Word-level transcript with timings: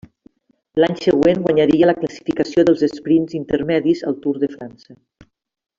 L'any 0.83 0.95
següent 1.03 1.43
guanyaria 1.49 1.89
la 1.91 1.95
classificació 1.99 2.65
dels 2.71 2.81
esprints 2.89 3.39
intermedis 3.43 4.03
al 4.11 4.19
Tour 4.25 4.45
de 4.47 4.51
França. 4.59 4.99